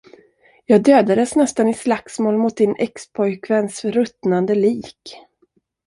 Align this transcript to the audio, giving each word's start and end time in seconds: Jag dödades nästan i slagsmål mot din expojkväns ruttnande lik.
Jag 0.65 0.83
dödades 0.83 1.35
nästan 1.35 1.67
i 1.67 1.73
slagsmål 1.73 2.37
mot 2.37 2.57
din 2.57 2.75
expojkväns 2.75 3.85
ruttnande 3.85 4.55
lik. 4.55 5.25